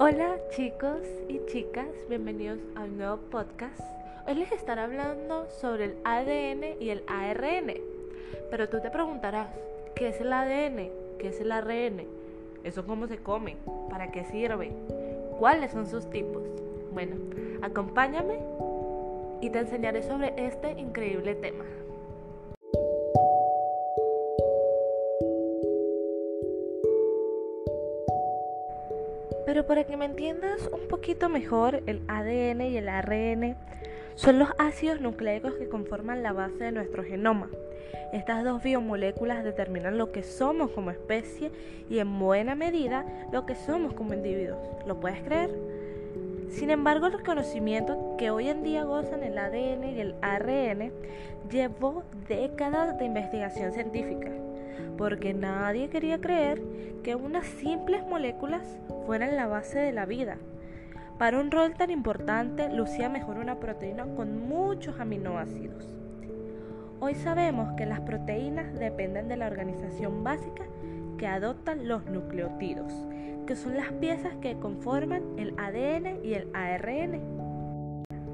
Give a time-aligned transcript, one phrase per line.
[0.00, 3.80] Hola chicos y chicas, bienvenidos a un nuevo podcast.
[4.28, 7.74] Hoy les estaré hablando sobre el ADN y el ARN.
[8.48, 9.48] Pero tú te preguntarás,
[9.96, 10.88] ¿qué es el ADN?
[11.18, 12.04] ¿Qué es el ARN?
[12.62, 13.56] ¿Eso cómo se come?
[13.90, 14.70] ¿Para qué sirve?
[15.40, 16.44] ¿Cuáles son sus tipos?
[16.92, 17.16] Bueno,
[17.60, 18.38] acompáñame
[19.40, 21.64] y te enseñaré sobre este increíble tema.
[29.48, 33.56] Pero para que me entiendas un poquito mejor, el ADN y el ARN
[34.14, 37.48] son los ácidos nucleicos que conforman la base de nuestro genoma.
[38.12, 41.50] Estas dos biomoléculas determinan lo que somos como especie
[41.88, 44.58] y en buena medida lo que somos como individuos.
[44.86, 45.48] ¿Lo puedes creer?
[46.50, 50.92] Sin embargo, el reconocimiento que hoy en día gozan el ADN y el ARN
[51.50, 54.30] llevó décadas de investigación científica,
[54.96, 56.62] porque nadie quería creer
[57.02, 60.36] que unas simples moléculas fueran la base de la vida.
[61.18, 65.98] Para un rol tan importante, lucía mejor una proteína con muchos aminoácidos.
[67.00, 70.64] Hoy sabemos que las proteínas dependen de la organización básica
[71.16, 72.92] que adoptan los nucleótidos,
[73.46, 77.37] que son las piezas que conforman el ADN y el ARN.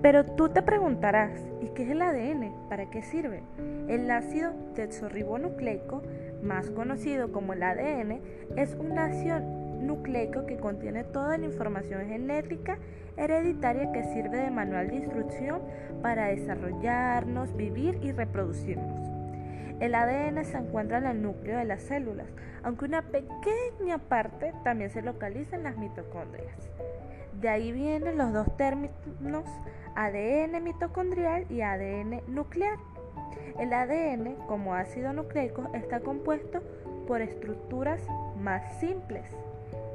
[0.00, 2.52] Pero tú te preguntarás, ¿y qué es el ADN?
[2.68, 3.42] ¿Para qué sirve?
[3.88, 6.02] El ácido desoxirribonucleico,
[6.40, 8.20] más conocido como el ADN,
[8.56, 12.78] es un ácido nucleico que contiene toda la información genética
[13.16, 15.62] hereditaria que sirve de manual de instrucción
[16.00, 19.17] para desarrollarnos, vivir y reproducirnos.
[19.80, 22.26] El ADN se encuentra en el núcleo de las células,
[22.62, 26.56] aunque una pequeña parte también se localiza en las mitocondrias.
[27.40, 29.44] De ahí vienen los dos términos
[29.94, 32.76] ADN mitocondrial y ADN nuclear.
[33.58, 36.60] El ADN, como ácido nucleico, está compuesto
[37.06, 38.00] por estructuras
[38.40, 39.24] más simples.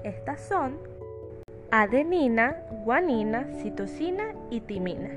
[0.03, 0.77] Estas son
[1.71, 5.09] adenina, guanina, citosina y timina.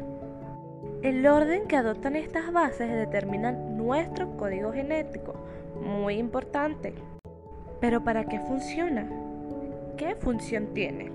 [1.06, 5.36] El orden que adoptan estas bases determina nuestro código genético,
[5.80, 6.94] muy importante.
[7.80, 9.08] Pero ¿para qué funciona?
[9.96, 11.12] ¿Qué función tiene?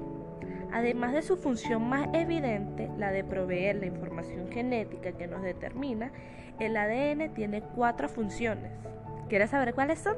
[0.71, 6.13] Además de su función más evidente, la de proveer la información genética que nos determina,
[6.57, 8.71] el ADN tiene cuatro funciones.
[9.27, 10.15] ¿Quieres saber cuáles son?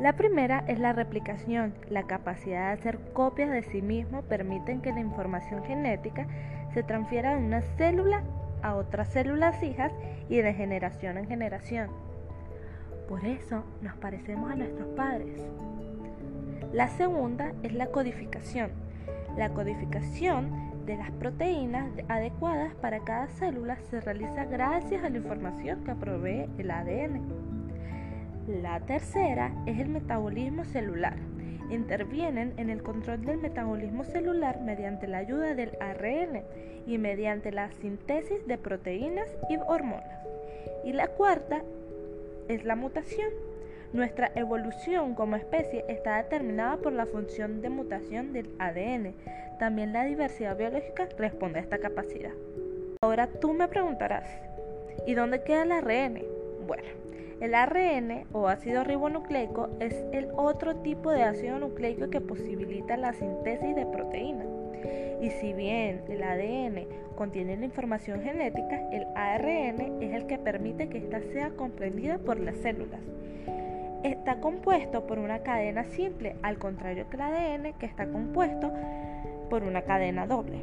[0.00, 1.74] La primera es la replicación.
[1.90, 6.26] La capacidad de hacer copias de sí mismo permite que la información genética
[6.72, 8.22] se transfiera de una célula
[8.62, 9.92] a otras células hijas
[10.30, 11.90] y de generación en generación.
[13.10, 15.38] Por eso nos parecemos a nuestros padres.
[16.72, 18.70] La segunda es la codificación.
[19.36, 25.84] La codificación de las proteínas adecuadas para cada célula se realiza gracias a la información
[25.84, 27.59] que provee el ADN.
[28.48, 31.16] La tercera es el metabolismo celular.
[31.70, 36.42] Intervienen en el control del metabolismo celular mediante la ayuda del ARN
[36.86, 40.26] y mediante la síntesis de proteínas y hormonas.
[40.84, 41.62] Y la cuarta
[42.48, 43.30] es la mutación.
[43.92, 49.14] Nuestra evolución como especie está determinada por la función de mutación del ADN.
[49.58, 52.32] También la diversidad biológica responde a esta capacidad.
[53.02, 54.28] Ahora tú me preguntarás,
[55.06, 56.29] ¿y dónde queda el ARN?
[56.70, 56.84] Bueno,
[57.40, 63.12] el ARN o ácido ribonucleico es el otro tipo de ácido nucleico que posibilita la
[63.12, 64.46] síntesis de proteínas.
[65.20, 66.86] Y si bien el ADN
[67.16, 72.38] contiene la información genética, el ARN es el que permite que ésta sea comprendida por
[72.38, 73.00] las células.
[74.04, 78.70] Está compuesto por una cadena simple, al contrario que el ADN que está compuesto
[79.50, 80.60] por una cadena doble.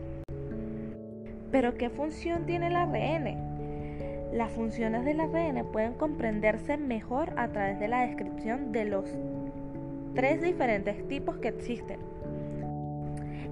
[1.51, 3.56] Pero ¿qué función tiene el ARN?
[4.38, 9.09] Las funciones del ARN pueden comprenderse mejor a través de la descripción de los
[10.14, 12.00] tres diferentes tipos que existen.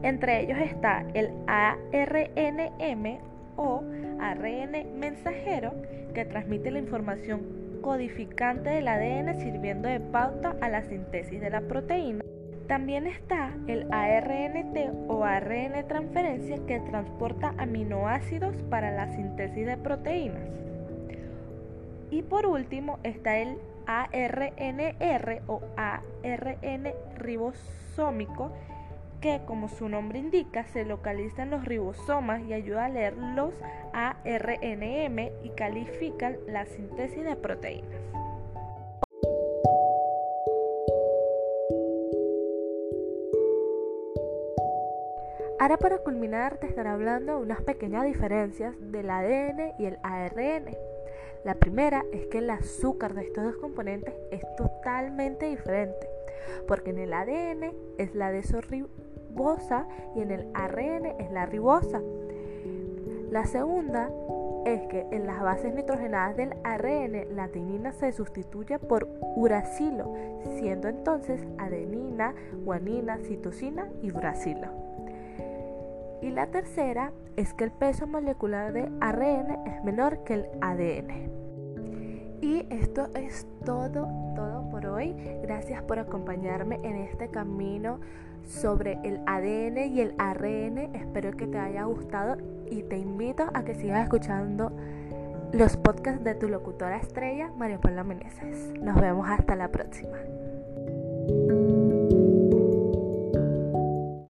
[0.04, 3.18] Entre ellos está el ARNM
[3.56, 3.82] o
[4.20, 5.74] ARN mensajero
[6.14, 7.42] que transmite la información
[7.82, 12.24] codificante del ADN sirviendo de pauta a la síntesis de la proteína.
[12.68, 14.78] También está el ARNT
[15.08, 20.56] o ARN transferencia que transporta aminoácidos para la síntesis de proteínas.
[22.16, 23.58] Y por último está el
[23.88, 28.54] ARNR o ARN ribosómico
[29.20, 33.54] que como su nombre indica se localiza en los ribosomas y ayuda a leer los
[33.92, 38.00] ARNM y califican la síntesis de proteínas.
[45.60, 50.95] Ahora para culminar te estaré hablando de unas pequeñas diferencias del ADN y el ARN.
[51.46, 56.10] La primera es que el azúcar de estos dos componentes es totalmente diferente,
[56.68, 59.06] porque en el ADN es la desoxirribonucleica
[59.36, 62.02] ribosa y en el ARN es la ribosa.
[63.30, 64.10] La segunda
[64.66, 70.14] es que en las bases nitrogenadas del ARN la adenina se sustituye por uracilo,
[70.58, 72.34] siendo entonces adenina,
[72.64, 74.68] guanina, citosina y uracilo.
[76.22, 81.36] Y la tercera es que el peso molecular de ARN es menor que el ADN.
[82.42, 85.16] Y esto es todo, todo por hoy.
[85.42, 88.00] Gracias por acompañarme en este camino
[88.46, 90.96] sobre el ADN y el ARN.
[90.96, 92.38] Espero que te haya gustado
[92.70, 94.72] y te invito a que sigas escuchando
[95.54, 98.74] los podcasts de tu locutora estrella, María Paula Meneses.
[98.82, 100.18] Nos vemos hasta la próxima.